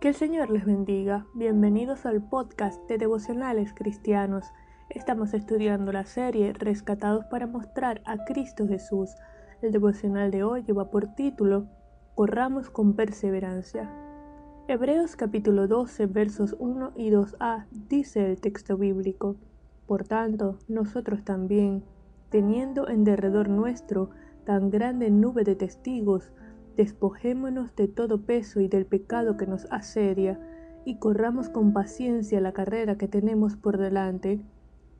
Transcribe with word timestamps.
Que 0.00 0.06
el 0.06 0.14
Señor 0.14 0.48
les 0.48 0.64
bendiga. 0.64 1.26
Bienvenidos 1.34 2.06
al 2.06 2.22
podcast 2.22 2.88
de 2.88 2.98
devocionales 2.98 3.72
cristianos. 3.74 4.44
Estamos 4.90 5.34
estudiando 5.34 5.90
la 5.90 6.04
serie 6.04 6.52
Rescatados 6.52 7.24
para 7.24 7.48
mostrar 7.48 8.00
a 8.04 8.24
Cristo 8.24 8.68
Jesús. 8.68 9.10
El 9.60 9.72
devocional 9.72 10.30
de 10.30 10.44
hoy 10.44 10.62
lleva 10.62 10.92
por 10.92 11.16
título 11.16 11.66
Corramos 12.14 12.70
con 12.70 12.94
perseverancia. 12.94 13.90
Hebreos 14.68 15.16
capítulo 15.16 15.66
12 15.66 16.06
versos 16.06 16.54
1 16.60 16.92
y 16.94 17.10
2a 17.10 17.66
dice 17.72 18.24
el 18.24 18.40
texto 18.40 18.76
bíblico. 18.76 19.34
Por 19.88 20.04
tanto, 20.04 20.60
nosotros 20.68 21.24
también, 21.24 21.82
teniendo 22.30 22.88
en 22.88 23.02
derredor 23.02 23.48
nuestro 23.48 24.10
tan 24.44 24.70
grande 24.70 25.10
nube 25.10 25.42
de 25.42 25.56
testigos, 25.56 26.30
despojémonos 26.78 27.74
de 27.74 27.88
todo 27.88 28.22
peso 28.22 28.60
y 28.60 28.68
del 28.68 28.86
pecado 28.86 29.36
que 29.36 29.48
nos 29.48 29.66
asedia, 29.72 30.40
y 30.84 31.00
corramos 31.00 31.48
con 31.48 31.72
paciencia 31.72 32.40
la 32.40 32.52
carrera 32.52 32.96
que 32.96 33.08
tenemos 33.08 33.56
por 33.56 33.78
delante, 33.78 34.40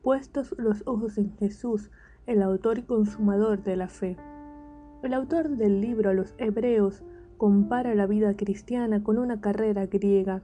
puestos 0.03 0.53
los 0.57 0.83
ojos 0.85 1.17
en 1.17 1.31
Jesús, 1.37 1.89
el 2.27 2.43
autor 2.43 2.79
y 2.79 2.83
consumador 2.83 3.63
de 3.63 3.77
la 3.77 3.87
fe. 3.87 4.17
El 5.03 5.13
autor 5.13 5.51
del 5.51 5.79
libro 5.79 6.09
a 6.09 6.13
los 6.13 6.35
Hebreos 6.37 7.01
compara 7.37 7.95
la 7.95 8.07
vida 8.07 8.35
cristiana 8.35 9.01
con 9.01 9.17
una 9.17 9.39
carrera 9.39 9.85
griega, 9.85 10.41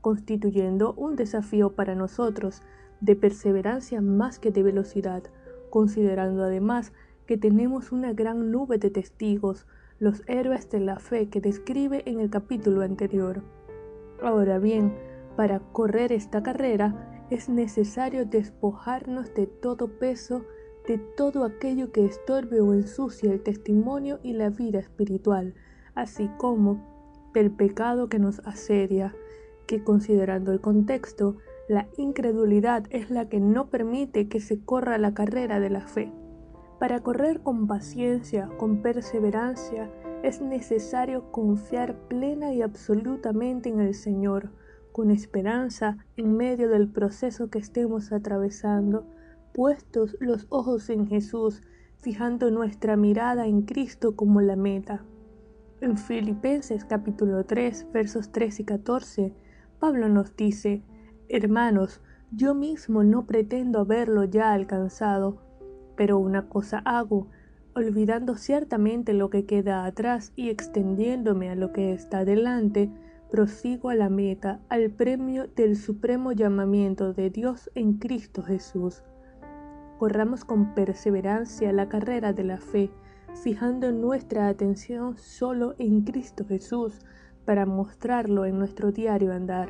constituyendo 0.00 0.94
un 0.94 1.16
desafío 1.16 1.74
para 1.74 1.94
nosotros 1.96 2.62
de 3.02 3.14
perseverancia 3.14 4.00
más 4.00 4.38
que 4.38 4.50
de 4.50 4.62
velocidad, 4.62 5.22
considerando 5.68 6.44
además 6.44 6.94
que 7.26 7.36
tenemos 7.36 7.92
una 7.92 8.14
gran 8.14 8.50
nube 8.50 8.78
de 8.78 8.88
testigos, 8.88 9.66
los 9.98 10.22
héroes 10.28 10.70
de 10.70 10.80
la 10.80 10.98
fe 10.98 11.28
que 11.28 11.40
describe 11.40 12.02
en 12.06 12.20
el 12.20 12.30
capítulo 12.30 12.82
anterior. 12.82 13.42
Ahora 14.22 14.58
bien, 14.58 14.94
para 15.36 15.60
correr 15.60 16.12
esta 16.12 16.42
carrera 16.42 17.26
es 17.30 17.48
necesario 17.48 18.24
despojarnos 18.24 19.34
de 19.34 19.46
todo 19.46 19.98
peso, 19.98 20.44
de 20.86 20.98
todo 20.98 21.44
aquello 21.44 21.92
que 21.92 22.04
estorbe 22.04 22.60
o 22.60 22.72
ensucia 22.72 23.32
el 23.32 23.42
testimonio 23.42 24.20
y 24.22 24.32
la 24.32 24.50
vida 24.50 24.78
espiritual, 24.78 25.54
así 25.94 26.30
como 26.38 27.30
del 27.34 27.50
pecado 27.50 28.08
que 28.08 28.18
nos 28.18 28.40
asedia, 28.40 29.14
que 29.66 29.84
considerando 29.84 30.52
el 30.52 30.60
contexto, 30.60 31.36
la 31.68 31.88
incredulidad 31.98 32.84
es 32.90 33.10
la 33.10 33.28
que 33.28 33.40
no 33.40 33.68
permite 33.68 34.28
que 34.28 34.40
se 34.40 34.64
corra 34.64 34.96
la 34.96 35.12
carrera 35.12 35.60
de 35.60 35.70
la 35.70 35.82
fe. 35.82 36.10
Para 36.78 37.00
correr 37.00 37.40
con 37.40 37.66
paciencia, 37.66 38.48
con 38.56 38.82
perseverancia, 38.82 39.90
es 40.22 40.40
necesario 40.40 41.32
confiar 41.32 41.96
plena 42.08 42.52
y 42.52 42.62
absolutamente 42.62 43.68
en 43.68 43.80
el 43.80 43.94
Señor, 43.94 44.52
con 44.92 45.10
esperanza 45.10 45.98
en 46.16 46.36
medio 46.36 46.68
del 46.68 46.88
proceso 46.88 47.50
que 47.50 47.58
estemos 47.58 48.12
atravesando, 48.12 49.06
puestos 49.52 50.16
los 50.20 50.46
ojos 50.50 50.88
en 50.88 51.08
Jesús, 51.08 51.62
fijando 51.96 52.50
nuestra 52.52 52.96
mirada 52.96 53.46
en 53.46 53.62
Cristo 53.62 54.14
como 54.14 54.40
la 54.40 54.54
meta. 54.54 55.04
En 55.80 55.96
Filipenses 55.96 56.84
capítulo 56.84 57.44
3 57.44 57.88
versos 57.92 58.30
3 58.30 58.60
y 58.60 58.64
14, 58.64 59.34
Pablo 59.80 60.08
nos 60.08 60.36
dice, 60.36 60.82
Hermanos, 61.28 62.00
yo 62.30 62.54
mismo 62.54 63.02
no 63.02 63.26
pretendo 63.26 63.80
haberlo 63.80 64.24
ya 64.24 64.52
alcanzado, 64.52 65.47
pero 65.98 66.16
una 66.16 66.48
cosa 66.48 66.78
hago, 66.84 67.26
olvidando 67.74 68.36
ciertamente 68.36 69.12
lo 69.14 69.30
que 69.30 69.46
queda 69.46 69.84
atrás 69.84 70.32
y 70.36 70.48
extendiéndome 70.48 71.50
a 71.50 71.56
lo 71.56 71.72
que 71.72 71.92
está 71.92 72.24
delante, 72.24 72.88
prosigo 73.32 73.90
a 73.90 73.96
la 73.96 74.08
meta, 74.08 74.60
al 74.68 74.90
premio 74.90 75.48
del 75.48 75.76
supremo 75.76 76.30
llamamiento 76.30 77.12
de 77.12 77.30
Dios 77.30 77.68
en 77.74 77.94
Cristo 77.94 78.44
Jesús. 78.44 79.02
Corramos 79.98 80.44
con 80.44 80.72
perseverancia 80.72 81.72
la 81.72 81.88
carrera 81.88 82.32
de 82.32 82.44
la 82.44 82.58
fe, 82.58 82.92
fijando 83.42 83.90
nuestra 83.90 84.46
atención 84.46 85.18
solo 85.18 85.74
en 85.78 86.02
Cristo 86.02 86.44
Jesús 86.46 87.00
para 87.44 87.66
mostrarlo 87.66 88.46
en 88.46 88.56
nuestro 88.56 88.92
diario 88.92 89.32
andar. 89.32 89.68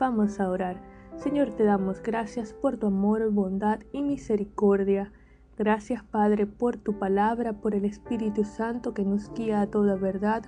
Vamos 0.00 0.40
a 0.40 0.50
orar. 0.50 0.82
Señor, 1.14 1.52
te 1.52 1.62
damos 1.62 2.02
gracias 2.02 2.52
por 2.52 2.76
tu 2.76 2.88
amor, 2.88 3.30
bondad 3.30 3.78
y 3.92 4.02
misericordia. 4.02 5.12
Gracias 5.56 6.02
Padre 6.02 6.46
por 6.46 6.76
tu 6.76 6.98
palabra, 6.98 7.52
por 7.52 7.76
el 7.76 7.84
Espíritu 7.84 8.44
Santo 8.44 8.92
que 8.92 9.04
nos 9.04 9.32
guía 9.34 9.60
a 9.60 9.66
toda 9.68 9.94
verdad. 9.94 10.44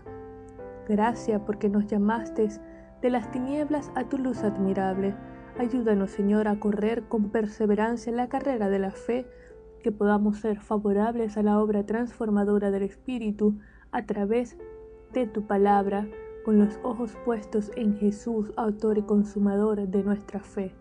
Gracias 0.88 1.40
porque 1.46 1.68
nos 1.68 1.86
llamaste 1.86 2.48
de 3.02 3.10
las 3.10 3.30
tinieblas 3.30 3.92
a 3.94 4.08
tu 4.08 4.18
luz 4.18 4.42
admirable. 4.42 5.14
Ayúdanos 5.58 6.10
Señor 6.10 6.48
a 6.48 6.58
correr 6.58 7.04
con 7.04 7.30
perseverancia 7.30 8.10
en 8.10 8.16
la 8.16 8.28
carrera 8.28 8.68
de 8.68 8.80
la 8.80 8.90
fe, 8.90 9.26
que 9.80 9.92
podamos 9.92 10.38
ser 10.38 10.58
favorables 10.58 11.36
a 11.36 11.42
la 11.44 11.60
obra 11.60 11.86
transformadora 11.86 12.72
del 12.72 12.82
Espíritu 12.82 13.60
a 13.92 14.06
través 14.06 14.56
de 15.12 15.28
tu 15.28 15.46
palabra, 15.46 16.08
con 16.44 16.58
los 16.58 16.80
ojos 16.82 17.16
puestos 17.24 17.70
en 17.76 17.96
Jesús, 17.96 18.52
autor 18.56 18.98
y 18.98 19.02
consumador 19.02 19.86
de 19.86 20.02
nuestra 20.02 20.40
fe. 20.40 20.74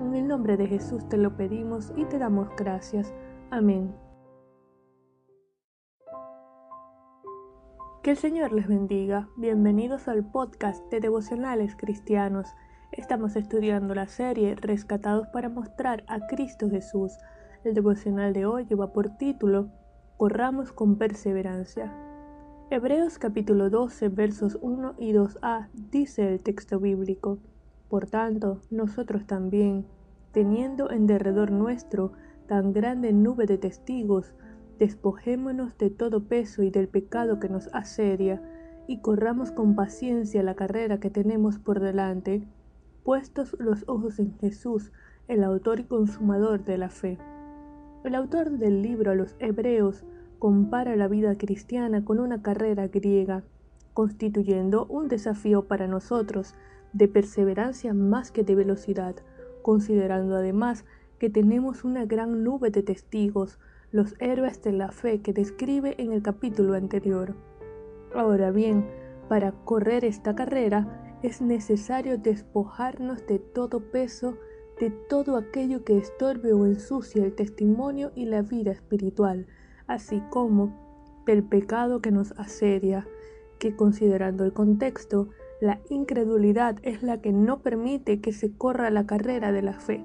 En 0.00 0.14
el 0.14 0.26
nombre 0.26 0.56
de 0.56 0.66
Jesús 0.66 1.08
te 1.08 1.16
lo 1.16 1.36
pedimos 1.36 1.92
y 1.96 2.04
te 2.04 2.18
damos 2.18 2.48
gracias. 2.56 3.12
Amén. 3.50 3.94
Que 8.02 8.10
el 8.10 8.18
Señor 8.18 8.52
les 8.52 8.68
bendiga. 8.68 9.30
Bienvenidos 9.36 10.06
al 10.06 10.30
podcast 10.30 10.84
de 10.90 11.00
devocionales 11.00 11.74
cristianos. 11.74 12.46
Estamos 12.92 13.36
estudiando 13.36 13.94
la 13.94 14.06
serie 14.06 14.54
Rescatados 14.54 15.28
para 15.28 15.48
mostrar 15.48 16.04
a 16.08 16.26
Cristo 16.26 16.68
Jesús. 16.68 17.16
El 17.64 17.72
devocional 17.72 18.34
de 18.34 18.44
hoy 18.44 18.66
lleva 18.66 18.92
por 18.92 19.16
título 19.16 19.70
Corramos 20.18 20.70
con 20.70 20.96
perseverancia. 20.96 21.90
Hebreos 22.68 23.18
capítulo 23.18 23.70
12 23.70 24.10
versos 24.10 24.58
1 24.60 24.96
y 24.98 25.14
2a 25.14 25.68
dice 25.90 26.34
el 26.34 26.40
texto 26.40 26.78
bíblico. 26.80 27.38
Por 27.88 28.08
tanto, 28.10 28.60
nosotros 28.70 29.26
también, 29.26 29.86
teniendo 30.32 30.90
en 30.90 31.06
derredor 31.06 31.50
nuestro 31.50 32.12
tan 32.48 32.72
grande 32.72 33.12
nube 33.12 33.46
de 33.46 33.58
testigos, 33.58 34.34
despojémonos 34.78 35.78
de 35.78 35.90
todo 35.90 36.24
peso 36.24 36.62
y 36.62 36.70
del 36.70 36.88
pecado 36.88 37.38
que 37.38 37.48
nos 37.48 37.68
asedia, 37.72 38.42
y 38.88 39.00
corramos 39.00 39.52
con 39.52 39.76
paciencia 39.76 40.42
la 40.42 40.54
carrera 40.54 40.98
que 40.98 41.10
tenemos 41.10 41.58
por 41.58 41.78
delante, 41.78 42.42
puestos 43.04 43.54
los 43.60 43.84
ojos 43.86 44.18
en 44.18 44.36
Jesús, 44.38 44.92
el 45.28 45.44
autor 45.44 45.80
y 45.80 45.84
consumador 45.84 46.64
de 46.64 46.78
la 46.78 46.88
fe. 46.88 47.18
El 48.02 48.14
autor 48.14 48.50
del 48.50 48.80
libro 48.80 49.10
a 49.10 49.14
los 49.14 49.36
Hebreos 49.38 50.04
compara 50.38 50.96
la 50.96 51.06
vida 51.06 51.36
cristiana 51.36 52.04
con 52.04 52.18
una 52.18 52.40
carrera 52.40 52.88
griega, 52.88 53.44
constituyendo 53.92 54.86
un 54.86 55.08
desafío 55.08 55.66
para 55.66 55.86
nosotros 55.86 56.54
de 56.94 57.08
perseverancia 57.08 57.92
más 57.92 58.30
que 58.30 58.42
de 58.42 58.54
velocidad, 58.54 59.16
considerando 59.60 60.36
además 60.36 60.86
que 61.18 61.30
tenemos 61.30 61.84
una 61.84 62.04
gran 62.04 62.44
nube 62.44 62.70
de 62.70 62.82
testigos, 62.82 63.58
los 63.90 64.14
héroes 64.20 64.62
de 64.62 64.72
la 64.72 64.92
fe 64.92 65.20
que 65.20 65.32
describe 65.32 65.94
en 65.98 66.12
el 66.12 66.22
capítulo 66.22 66.74
anterior. 66.74 67.34
Ahora 68.14 68.50
bien, 68.50 68.86
para 69.28 69.52
correr 69.52 70.04
esta 70.04 70.34
carrera 70.34 71.18
es 71.22 71.40
necesario 71.42 72.18
despojarnos 72.18 73.26
de 73.26 73.38
todo 73.38 73.80
peso, 73.80 74.36
de 74.80 74.90
todo 74.90 75.36
aquello 75.36 75.84
que 75.84 75.98
estorbe 75.98 76.52
o 76.52 76.64
ensucia 76.64 77.24
el 77.24 77.34
testimonio 77.34 78.12
y 78.14 78.26
la 78.26 78.42
vida 78.42 78.70
espiritual, 78.70 79.46
así 79.86 80.22
como 80.30 81.22
del 81.26 81.42
pecado 81.42 82.00
que 82.00 82.10
nos 82.12 82.32
asedia, 82.32 83.06
que 83.58 83.74
considerando 83.74 84.44
el 84.44 84.52
contexto, 84.52 85.28
la 85.60 85.80
incredulidad 85.88 86.76
es 86.82 87.02
la 87.02 87.20
que 87.20 87.32
no 87.32 87.60
permite 87.60 88.20
que 88.20 88.32
se 88.32 88.52
corra 88.52 88.90
la 88.90 89.06
carrera 89.06 89.50
de 89.50 89.62
la 89.62 89.74
fe. 89.74 90.04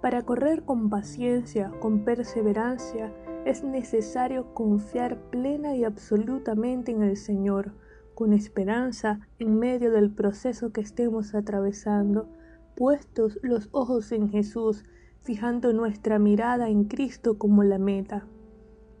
Para 0.00 0.22
correr 0.22 0.64
con 0.64 0.90
paciencia, 0.90 1.72
con 1.80 2.04
perseverancia, 2.04 3.12
es 3.44 3.64
necesario 3.64 4.54
confiar 4.54 5.18
plena 5.30 5.74
y 5.74 5.82
absolutamente 5.82 6.92
en 6.92 7.02
el 7.02 7.16
Señor, 7.16 7.72
con 8.14 8.32
esperanza 8.32 9.20
en 9.40 9.58
medio 9.58 9.90
del 9.90 10.10
proceso 10.10 10.72
que 10.72 10.80
estemos 10.80 11.34
atravesando, 11.34 12.28
puestos 12.76 13.40
los 13.42 13.68
ojos 13.72 14.12
en 14.12 14.28
Jesús, 14.28 14.84
fijando 15.22 15.72
nuestra 15.72 16.20
mirada 16.20 16.68
en 16.68 16.84
Cristo 16.84 17.36
como 17.36 17.64
la 17.64 17.78
meta. 17.78 18.24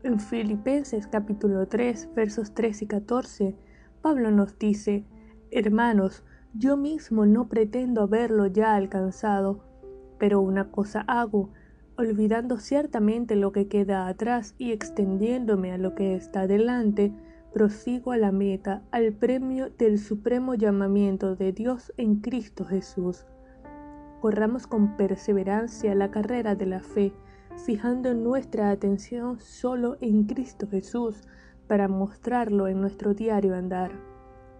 En 0.02 0.18
Filipenses 0.18 1.06
capítulo 1.06 1.68
3 1.68 2.10
versos 2.14 2.54
3 2.54 2.82
y 2.82 2.86
14, 2.86 3.56
Pablo 4.02 4.32
nos 4.32 4.58
dice, 4.58 5.04
Hermanos, 5.52 6.24
yo 6.54 6.76
mismo 6.76 7.24
no 7.24 7.48
pretendo 7.48 8.02
haberlo 8.02 8.46
ya 8.46 8.74
alcanzado, 8.74 9.67
pero 10.18 10.40
una 10.40 10.70
cosa 10.70 11.00
hago, 11.06 11.50
olvidando 11.96 12.58
ciertamente 12.58 13.36
lo 13.36 13.52
que 13.52 13.68
queda 13.68 14.06
atrás 14.06 14.54
y 14.58 14.72
extendiéndome 14.72 15.72
a 15.72 15.78
lo 15.78 15.94
que 15.94 16.14
está 16.14 16.46
delante, 16.46 17.12
prosigo 17.52 18.12
a 18.12 18.16
la 18.16 18.30
meta, 18.30 18.82
al 18.90 19.12
premio 19.12 19.70
del 19.70 19.98
supremo 19.98 20.54
llamamiento 20.54 21.34
de 21.34 21.52
Dios 21.52 21.92
en 21.96 22.20
Cristo 22.20 22.64
Jesús. 22.64 23.26
Corramos 24.20 24.66
con 24.66 24.96
perseverancia 24.96 25.94
la 25.94 26.10
carrera 26.10 26.54
de 26.54 26.66
la 26.66 26.80
fe, 26.80 27.12
fijando 27.64 28.14
nuestra 28.14 28.70
atención 28.70 29.40
solo 29.40 29.96
en 30.00 30.24
Cristo 30.24 30.68
Jesús 30.68 31.22
para 31.66 31.88
mostrarlo 31.88 32.68
en 32.68 32.80
nuestro 32.80 33.14
diario 33.14 33.54
andar. 33.54 33.92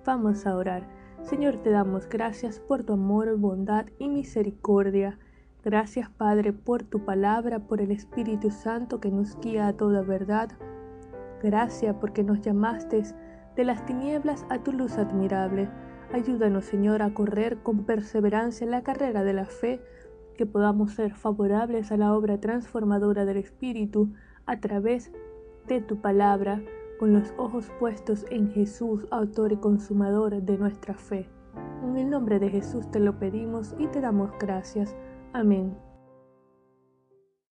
Vamos 0.04 0.46
a 0.46 0.56
orar. 0.56 0.88
Señor, 1.22 1.62
te 1.62 1.70
damos 1.70 2.08
gracias 2.08 2.60
por 2.60 2.84
tu 2.84 2.92
amor, 2.94 3.36
bondad 3.36 3.86
y 3.98 4.08
misericordia. 4.08 5.18
Gracias, 5.68 6.08
Padre, 6.08 6.54
por 6.54 6.82
tu 6.82 7.04
palabra, 7.04 7.58
por 7.58 7.82
el 7.82 7.90
Espíritu 7.90 8.50
Santo 8.50 9.00
que 9.00 9.10
nos 9.10 9.38
guía 9.38 9.68
a 9.68 9.74
toda 9.74 10.00
verdad. 10.00 10.48
Gracias 11.42 11.94
porque 12.00 12.24
nos 12.24 12.40
llamaste 12.40 13.02
de 13.54 13.64
las 13.64 13.84
tinieblas 13.84 14.46
a 14.48 14.62
tu 14.62 14.72
luz 14.72 14.96
admirable. 14.96 15.68
Ayúdanos, 16.10 16.64
Señor, 16.64 17.02
a 17.02 17.12
correr 17.12 17.58
con 17.58 17.84
perseverancia 17.84 18.66
la 18.66 18.82
carrera 18.82 19.24
de 19.24 19.34
la 19.34 19.44
fe, 19.44 19.82
que 20.38 20.46
podamos 20.46 20.92
ser 20.94 21.14
favorables 21.14 21.92
a 21.92 21.98
la 21.98 22.14
obra 22.14 22.40
transformadora 22.40 23.26
del 23.26 23.36
Espíritu 23.36 24.14
a 24.46 24.60
través 24.60 25.12
de 25.66 25.82
tu 25.82 26.00
palabra, 26.00 26.62
con 26.98 27.12
los 27.12 27.34
ojos 27.36 27.70
puestos 27.78 28.24
en 28.30 28.50
Jesús, 28.52 29.06
autor 29.10 29.52
y 29.52 29.58
consumador 29.58 30.40
de 30.40 30.56
nuestra 30.56 30.94
fe. 30.94 31.28
En 31.84 31.98
el 31.98 32.08
nombre 32.08 32.38
de 32.38 32.48
Jesús 32.48 32.90
te 32.90 33.00
lo 33.00 33.18
pedimos 33.18 33.74
y 33.78 33.86
te 33.88 34.00
damos 34.00 34.30
gracias. 34.40 34.96
Amén. 35.38 35.87